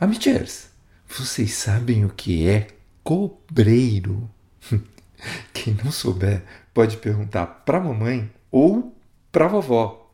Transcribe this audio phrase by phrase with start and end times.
[0.00, 0.70] Amichers,
[1.08, 2.68] vocês sabem o que é
[3.02, 4.30] cobreiro?
[5.52, 8.96] Quem não souber pode perguntar para mamãe ou
[9.32, 10.08] para vovó.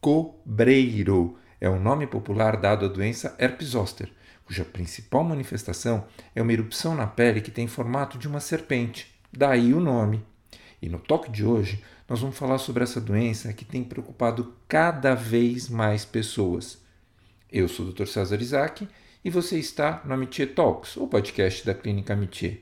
[0.00, 4.08] Cobreiro é o nome popular dado à doença herpes zoster,
[4.44, 9.74] cuja principal manifestação é uma erupção na pele que tem formato de uma serpente, daí
[9.74, 10.24] o nome.
[10.80, 15.16] E no toque de hoje, nós vamos falar sobre essa doença que tem preocupado cada
[15.16, 16.78] vez mais pessoas.
[17.52, 18.06] Eu sou o Dr.
[18.06, 18.88] César Isaac
[19.24, 22.58] e você está no Amitié Talks, o podcast da Clínica Amitié.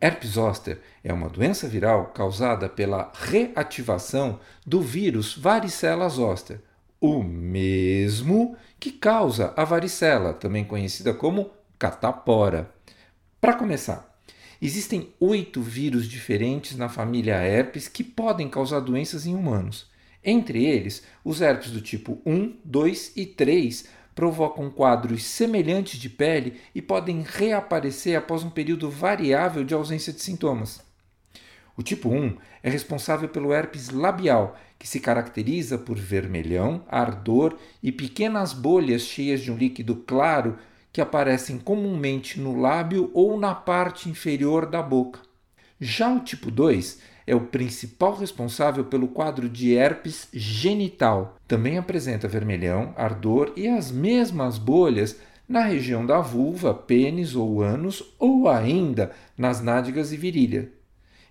[0.00, 6.60] Herpes zoster é uma doença viral causada pela reativação do vírus varicela zoster,
[7.00, 12.72] o mesmo que causa a varicela, também conhecida como catapora.
[13.40, 14.20] Para começar,
[14.62, 19.97] existem oito vírus diferentes na família herpes que podem causar doenças em humanos.
[20.30, 26.60] Entre eles, os herpes do tipo 1, 2 e 3 provocam quadros semelhantes de pele
[26.74, 30.82] e podem reaparecer após um período variável de ausência de sintomas.
[31.74, 37.90] O tipo 1 é responsável pelo herpes labial, que se caracteriza por vermelhão, ardor e
[37.90, 40.58] pequenas bolhas cheias de um líquido claro
[40.92, 45.20] que aparecem comumente no lábio ou na parte inferior da boca.
[45.80, 51.36] Já o tipo 2 é o principal responsável pelo quadro de herpes genital.
[51.46, 55.14] Também apresenta vermelhão, ardor e as mesmas bolhas
[55.46, 60.70] na região da vulva, pênis ou ânus ou ainda nas nádegas e virilha.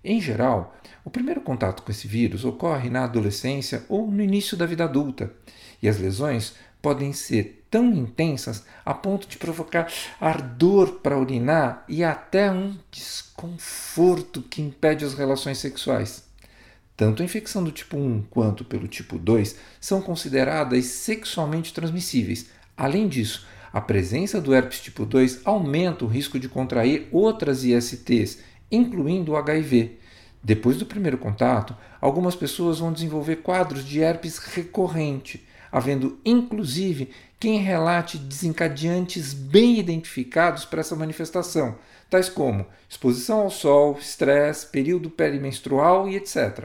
[0.04, 4.66] Em geral, o primeiro contato com esse vírus ocorre na adolescência ou no início da
[4.66, 5.32] vida adulta,
[5.82, 12.02] e as lesões podem ser tão intensas a ponto de provocar ardor para urinar e
[12.02, 16.24] até um desconforto que impede as relações sexuais.
[16.96, 22.50] Tanto a infecção do tipo 1 quanto pelo tipo 2 são consideradas sexualmente transmissíveis.
[22.76, 28.38] Além disso, a presença do herpes tipo 2 aumenta o risco de contrair outras ISTs,
[28.70, 29.98] incluindo o HIV.
[30.42, 37.60] Depois do primeiro contato, algumas pessoas vão desenvolver quadros de herpes recorrente, havendo inclusive quem
[37.60, 41.76] relate desencadeantes bem identificados para essa manifestação,
[42.10, 46.64] tais como exposição ao sol, estresse, período perimenstrual e etc.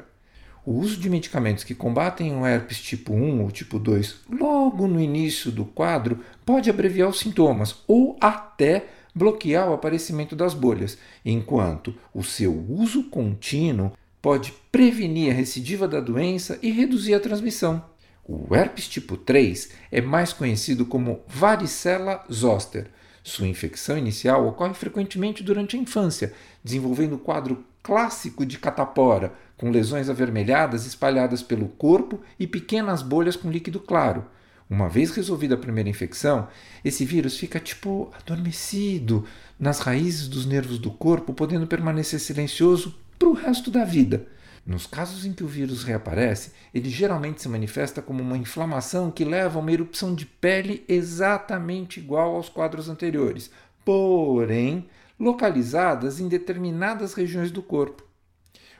[0.65, 4.99] O uso de medicamentos que combatem o herpes tipo 1 ou tipo 2 logo no
[4.99, 11.93] início do quadro pode abreviar os sintomas ou até bloquear o aparecimento das bolhas, enquanto
[12.13, 13.91] o seu uso contínuo
[14.21, 17.83] pode prevenir a recidiva da doença e reduzir a transmissão.
[18.25, 22.87] O herpes tipo 3 é mais conhecido como varicela zoster.
[23.21, 26.33] Sua infecção inicial ocorre frequentemente durante a infância,
[26.63, 33.35] desenvolvendo o quadro clássico de catapora, com lesões avermelhadas espalhadas pelo corpo e pequenas bolhas
[33.35, 34.25] com líquido claro.
[34.69, 36.47] Uma vez resolvida a primeira infecção,
[36.83, 39.25] esse vírus fica tipo adormecido
[39.59, 44.25] nas raízes dos nervos do corpo, podendo permanecer silencioso para o resto da vida.
[44.65, 49.25] Nos casos em que o vírus reaparece, ele geralmente se manifesta como uma inflamação que
[49.25, 53.51] leva a uma erupção de pele exatamente igual aos quadros anteriores,
[53.83, 54.87] porém
[55.19, 58.03] localizadas em determinadas regiões do corpo.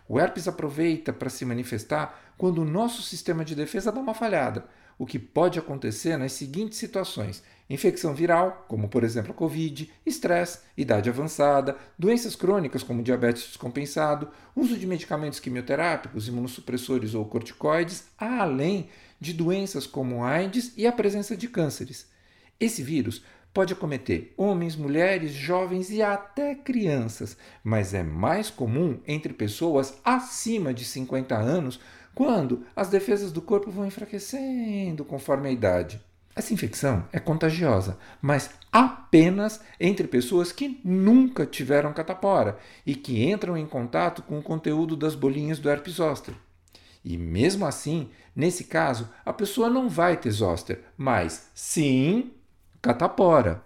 [0.07, 4.65] O herpes aproveita para se manifestar quando o nosso sistema de defesa dá uma falhada,
[4.97, 10.59] o que pode acontecer nas seguintes situações: infecção viral, como por exemplo a Covid, estresse,
[10.77, 18.89] idade avançada, doenças crônicas como diabetes descompensado, uso de medicamentos quimioterápicos, imunossupressores ou corticoides, além
[19.19, 22.07] de doenças como AIDS e a presença de cânceres.
[22.59, 29.31] Esse vírus pode acometer homens, mulheres, jovens e até crianças, mas é mais comum entre
[29.31, 31.79] pessoas acima de 50 anos
[32.15, 36.01] quando as defesas do corpo vão enfraquecendo conforme a idade.
[36.35, 43.55] Essa infecção é contagiosa, mas apenas entre pessoas que nunca tiveram catapora e que entram
[43.55, 46.33] em contato com o conteúdo das bolinhas do herpes zoster.
[47.05, 52.31] E mesmo assim, nesse caso, a pessoa não vai ter zoster, mas sim
[52.81, 53.63] catapora.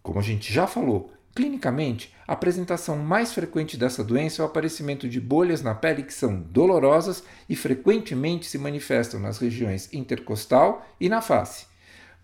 [0.00, 5.08] Como a gente já falou, Clinicamente, a apresentação mais frequente dessa doença é o aparecimento
[5.08, 11.08] de bolhas na pele que são dolorosas e frequentemente se manifestam nas regiões intercostal e
[11.08, 11.66] na face.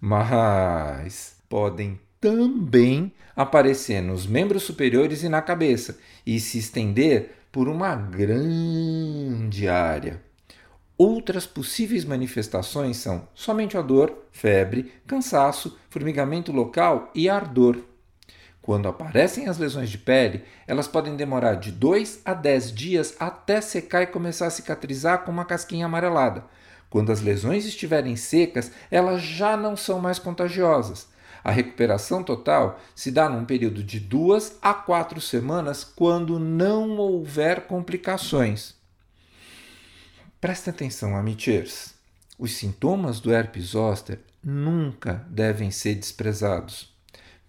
[0.01, 7.97] Mas podem também aparecer nos membros superiores e na cabeça e se estender por uma
[7.97, 10.23] grande área.
[10.97, 17.90] Outras possíveis manifestações são somente a dor, febre, cansaço, formigamento local e ardor.
[18.62, 23.61] Quando aparecem as lesões de pele, elas podem demorar de 2 a 10 dias até
[23.61, 26.45] secar e começar a cicatrizar com uma casquinha amarelada.
[26.91, 31.09] Quando as lesões estiverem secas, elas já não são mais contagiosas.
[31.43, 37.67] A recuperação total se dá num período de duas a quatro semanas quando não houver
[37.67, 38.75] complicações.
[40.39, 41.95] Presta atenção, amiters.
[42.39, 46.91] Os sintomas do herpes zoster nunca devem ser desprezados.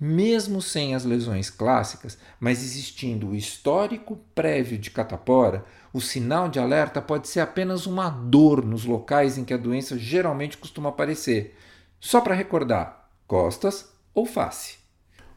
[0.03, 5.63] Mesmo sem as lesões clássicas, mas existindo o histórico prévio de catapora,
[5.93, 9.99] o sinal de alerta pode ser apenas uma dor nos locais em que a doença
[9.99, 11.55] geralmente costuma aparecer.
[11.99, 14.77] Só para recordar, costas ou face.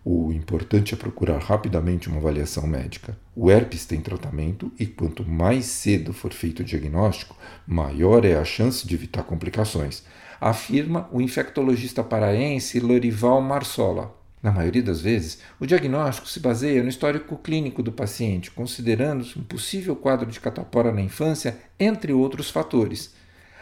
[0.02, 3.18] O importante é procurar rapidamente uma avaliação médica.
[3.36, 8.44] O herpes tem tratamento e quanto mais cedo for feito o diagnóstico, maior é a
[8.46, 10.04] chance de evitar complicações,
[10.40, 14.23] afirma o infectologista paraense Lorival Marsola.
[14.44, 19.42] Na maioria das vezes, o diagnóstico se baseia no histórico clínico do paciente, considerando um
[19.42, 23.14] possível quadro de catapora na infância, entre outros fatores.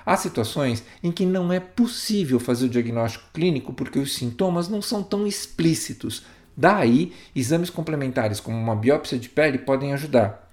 [0.05, 4.83] Há situações em que não é possível fazer o diagnóstico clínico porque os sintomas não
[4.83, 6.25] são tão explícitos.
[6.57, 10.51] Daí, exames complementares como uma biópsia de pele podem ajudar.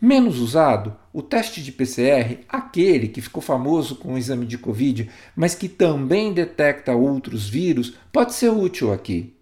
[0.00, 5.10] Menos usado, o teste de PCR, aquele que ficou famoso com o exame de Covid,
[5.36, 9.35] mas que também detecta outros vírus, pode ser útil aqui.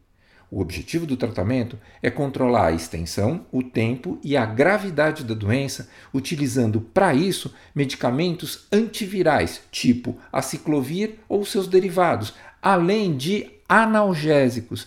[0.54, 5.88] O objetivo do tratamento é controlar a extensão, o tempo e a gravidade da doença,
[6.12, 14.86] utilizando para isso medicamentos antivirais, tipo a ciclovir ou seus derivados, além de analgésicos,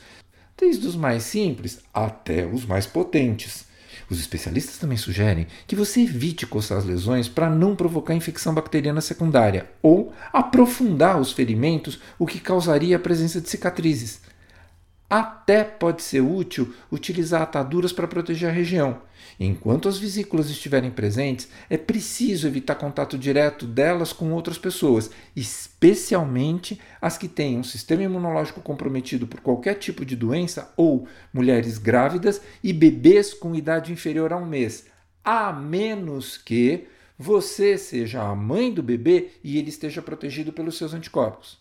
[0.57, 3.65] desde os mais simples até os mais potentes.
[4.09, 9.01] Os especialistas também sugerem que você evite coçar as lesões para não provocar infecção bacteriana
[9.01, 14.26] secundária ou aprofundar os ferimentos, o que causaria a presença de cicatrizes.
[15.09, 19.01] Até pode ser útil utilizar ataduras para proteger a região.
[19.39, 26.81] Enquanto as vesículas estiverem presentes, é preciso evitar contato direto delas com outras pessoas, especialmente
[27.01, 32.42] as que têm um sistema imunológico comprometido por qualquer tipo de doença ou mulheres grávidas
[32.62, 34.88] e bebês com idade inferior a um mês,
[35.24, 36.86] a menos que
[37.18, 41.57] você seja a mãe do bebê e ele esteja protegido pelos seus anticorpos.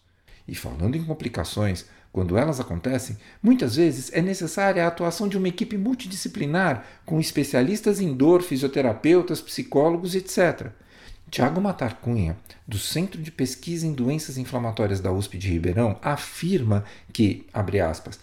[0.49, 5.49] E falando em complicações, quando elas acontecem, muitas vezes é necessária a atuação de uma
[5.49, 10.71] equipe multidisciplinar, com especialistas em dor, fisioterapeutas, psicólogos, etc.
[11.31, 12.37] Tiago Matar Cunha,
[12.67, 18.19] do Centro de Pesquisa em Doenças Inflamatórias da USP de Ribeirão, afirma que, abre aspas,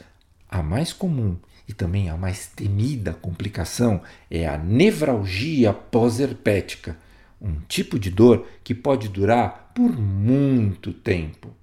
[0.50, 1.38] a mais comum
[1.68, 6.98] e também a mais temida complicação é a nevralgia pós-herpética,
[7.42, 11.54] um tipo de dor que pode durar por muito tempo.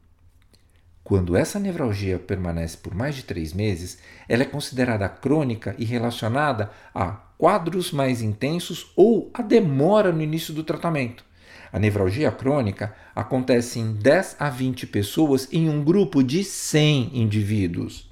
[1.11, 3.99] Quando essa nevralgia permanece por mais de três meses,
[4.29, 10.55] ela é considerada crônica e relacionada a quadros mais intensos ou a demora no início
[10.55, 11.25] do tratamento.
[11.73, 18.09] A nevralgia crônica acontece em 10 a 20 pessoas em um grupo de 100 indivíduos.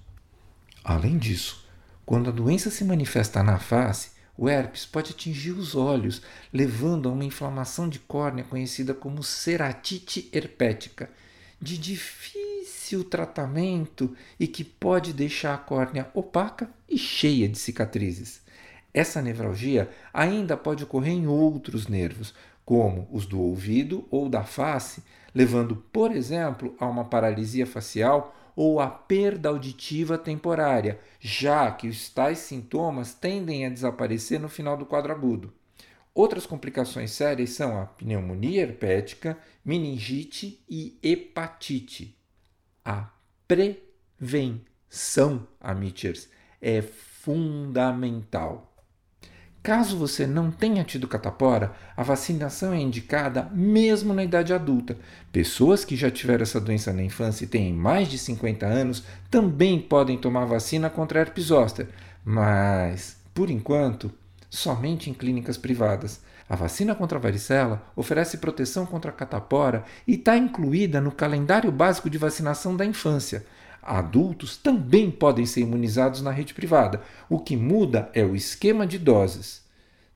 [0.82, 1.64] Além disso,
[2.04, 6.20] quando a doença se manifesta na face, o herpes pode atingir os olhos,
[6.52, 11.08] levando a uma inflamação de córnea conhecida como ceratite herpética,
[11.60, 18.42] de difícil tratamento e que pode deixar a córnea opaca e cheia de cicatrizes.
[18.94, 22.34] Essa nevralgia ainda pode ocorrer em outros nervos,
[22.64, 25.02] como os do ouvido ou da face,
[25.34, 32.08] levando, por exemplo, a uma paralisia facial ou a perda auditiva temporária, já que os
[32.08, 35.52] tais sintomas tendem a desaparecer no final do quadro agudo.
[36.18, 42.18] Outras complicações sérias são a pneumonia herpética, meningite e hepatite.
[42.84, 43.08] A
[43.46, 46.28] prevenção, amiters,
[46.60, 48.74] é fundamental.
[49.62, 54.98] Caso você não tenha tido catapora, a vacinação é indicada mesmo na idade adulta.
[55.30, 59.80] Pessoas que já tiveram essa doença na infância e têm mais de 50 anos também
[59.80, 61.88] podem tomar vacina contra herpes zoster,
[62.24, 64.12] mas, por enquanto,
[64.50, 66.20] somente em clínicas privadas.
[66.48, 71.70] A vacina contra a varicela oferece proteção contra a catapora e está incluída no calendário
[71.70, 73.44] básico de vacinação da infância.
[73.82, 77.02] Adultos também podem ser imunizados na rede privada.
[77.28, 79.62] O que muda é o esquema de doses.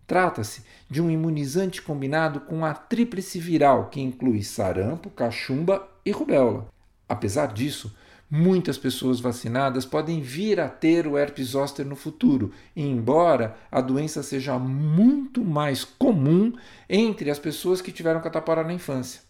[0.06, 6.66] Trata-se de um imunizante combinado com a tríplice viral, que inclui sarampo, cachumba e rubéola.
[7.08, 7.94] Apesar disso,
[8.34, 14.22] Muitas pessoas vacinadas podem vir a ter o herpes zoster no futuro, embora a doença
[14.22, 16.50] seja muito mais comum
[16.88, 19.20] entre as pessoas que tiveram catapora na infância.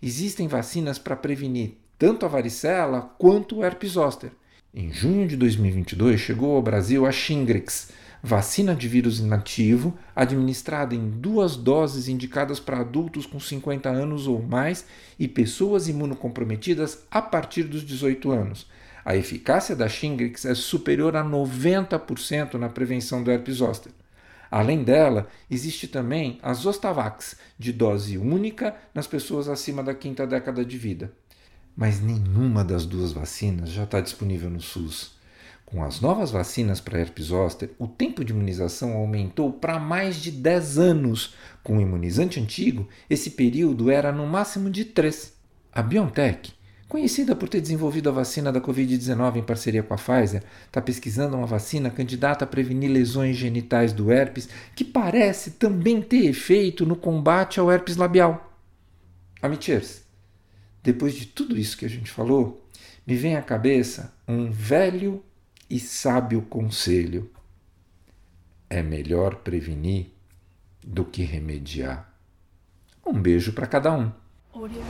[0.00, 4.30] Existem vacinas para prevenir tanto a varicela quanto o herpes zoster.
[4.72, 7.90] Em junho de 2022 chegou ao Brasil a Shingrix,
[8.24, 14.42] vacina de vírus inativo, administrada em duas doses indicadas para adultos com 50 anos ou
[14.42, 14.86] mais
[15.18, 18.66] e pessoas imunocomprometidas a partir dos 18 anos.
[19.04, 23.92] A eficácia da Shingrix é superior a 90% na prevenção do herpes zoster.
[24.50, 30.64] Além dela, existe também a Zostavax, de dose única nas pessoas acima da quinta década
[30.64, 31.12] de vida.
[31.76, 35.12] Mas nenhuma das duas vacinas já está disponível no SUS.
[35.74, 40.30] Com as novas vacinas para herpes zoster, o tempo de imunização aumentou para mais de
[40.30, 41.34] 10 anos.
[41.64, 45.32] Com o imunizante antigo, esse período era no máximo de 3.
[45.72, 46.52] A BioNTech,
[46.88, 51.36] conhecida por ter desenvolvido a vacina da Covid-19 em parceria com a Pfizer, está pesquisando
[51.36, 56.94] uma vacina candidata a prevenir lesões genitais do herpes que parece também ter efeito no
[56.94, 58.56] combate ao herpes labial.
[59.42, 60.04] Amichers,
[60.84, 62.64] depois de tudo isso que a gente falou,
[63.04, 65.20] me vem à cabeça um velho
[65.68, 67.30] e sábio conselho:
[68.68, 70.06] é melhor prevenir
[70.84, 72.12] do que remediar.
[73.06, 74.10] Um beijo para cada um.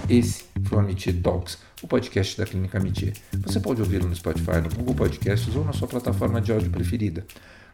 [0.09, 3.15] Esse foi o Amitie Talks, o podcast da Clínica Amitie.
[3.41, 7.27] Você pode ouvi-lo no Spotify, no Google Podcasts ou na sua plataforma de áudio preferida.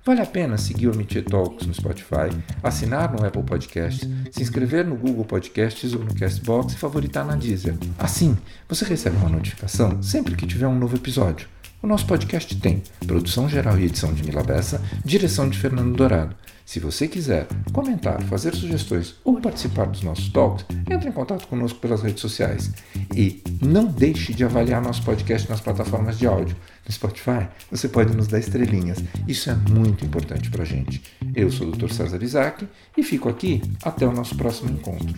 [0.04, 2.30] Vale a pena seguir o Amitie Talks no Spotify,
[2.62, 7.36] assinar no Apple Podcasts, se inscrever no Google Podcasts ou no Castbox e favoritar na
[7.36, 7.76] Deezer.
[7.98, 11.48] Assim, você recebe uma notificação sempre que tiver um novo episódio.
[11.82, 16.36] O nosso podcast tem produção geral e edição de Mila Bessa, direção de Fernando Dourado.
[16.66, 21.80] Se você quiser comentar, fazer sugestões ou participar dos nossos talks, entre em contato conosco
[21.80, 22.70] pelas redes sociais.
[23.16, 26.54] E não deixe de avaliar nosso podcast nas plataformas de áudio.
[26.86, 29.02] No Spotify, você pode nos dar estrelinhas.
[29.26, 31.02] Isso é muito importante para a gente.
[31.34, 31.90] Eu sou o Dr.
[31.90, 35.14] César Isaac e fico aqui até o nosso próximo encontro.